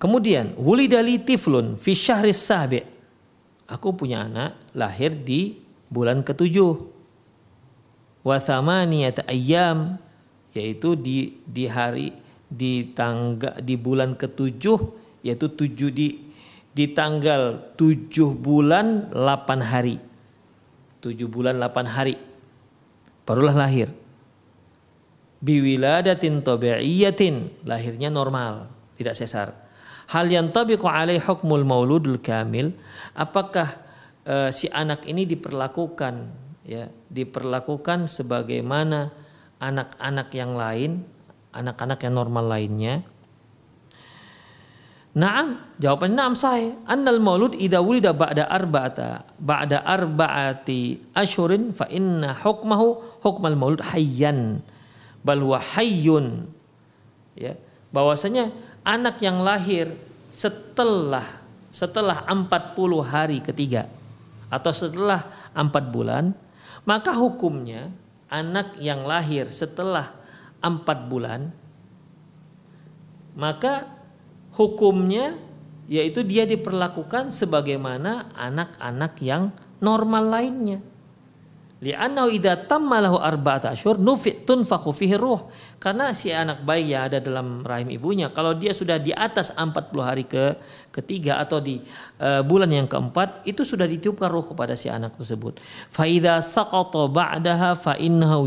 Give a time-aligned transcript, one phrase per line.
[0.00, 2.80] Kemudian wulidali tiflun fi syahris sabi.
[3.68, 5.60] Aku punya anak lahir di
[5.92, 6.72] bulan ketujuh.
[8.24, 10.00] Wa thamaniyata ayyam
[10.56, 12.16] yaitu di di hari
[12.48, 14.80] di tangga di bulan ketujuh
[15.20, 16.32] yaitu tujuh di
[16.72, 19.96] di tanggal tujuh bulan delapan hari.
[21.04, 22.16] Tujuh bulan delapan hari.
[23.28, 23.92] Barulah lahir.
[25.44, 27.68] Biwiladatin tabi'iyatin.
[27.68, 28.68] Lahirnya normal.
[28.96, 29.59] Tidak sesar
[30.10, 32.74] hal yang tabiqu alaih hukmul mauludul kamil
[33.14, 33.78] apakah
[34.26, 36.14] uh, si anak ini diperlakukan
[36.66, 39.10] ya diperlakukan sebagaimana
[39.62, 41.02] anak-anak yang lain
[41.50, 43.02] anak-anak yang normal lainnya
[45.10, 46.78] Naam, jawabannya naam sahih.
[46.86, 54.62] Annal maulud idza wulida ba'da arba'ata ba'da arba'ati ashurin fa inna hukmahu hukmal maulud hayyan
[55.26, 56.46] bal huwa hayyun.
[57.34, 57.58] Ya,
[57.90, 59.92] bahwasanya anak yang lahir
[60.30, 61.24] setelah
[61.70, 63.86] setelah 40 hari ketiga
[64.50, 66.34] atau setelah 4 bulan
[66.82, 67.92] maka hukumnya
[68.26, 70.10] anak yang lahir setelah
[70.62, 71.54] 4 bulan
[73.38, 73.86] maka
[74.58, 75.38] hukumnya
[75.90, 80.78] yaitu dia diperlakukan sebagaimana anak-anak yang normal lainnya
[81.80, 85.48] Li'annahu idza tamma lahu arba'ata asyhur nufi tunfakhu fihi ruh.
[85.80, 89.88] Karena si anak bayi yang ada dalam rahim ibunya kalau dia sudah di atas 40
[90.04, 90.60] hari ke
[90.92, 91.80] ketiga atau di
[92.20, 95.56] uh, bulan yang keempat itu sudah ditiupkan ruh kepada si anak tersebut.
[95.88, 98.44] Fa idza saqata ba'daha fa innahu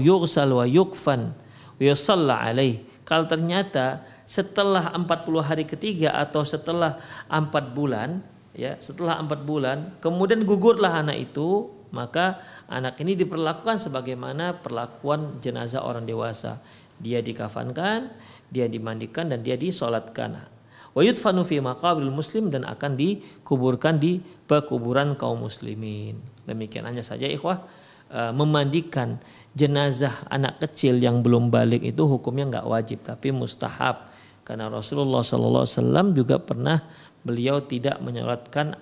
[0.54, 2.86] wa yukfan wa yusalla alaih.
[3.02, 5.10] Kalau ternyata setelah 40
[5.42, 7.02] hari ketiga atau setelah
[7.34, 8.22] 4 bulan
[8.54, 15.86] ya, setelah 4 bulan kemudian gugurlah anak itu maka anak ini diperlakukan sebagaimana perlakuan jenazah
[15.86, 16.58] orang dewasa.
[16.98, 18.10] Dia dikafankan,
[18.50, 20.50] dia dimandikan dan dia disolatkan.
[20.94, 26.18] Wa yudfanu fi muslim dan akan dikuburkan di pekuburan kaum muslimin.
[26.46, 27.66] Demikian hanya saja ikhwah
[28.14, 29.18] e, memandikan
[29.58, 34.10] jenazah anak kecil yang belum balik itu hukumnya nggak wajib tapi mustahab
[34.46, 36.84] karena Rasulullah SAW juga pernah
[37.26, 38.78] beliau tidak menyolatkan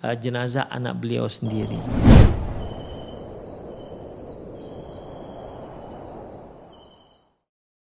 [0.00, 2.13] e, jenazah anak beliau sendiri.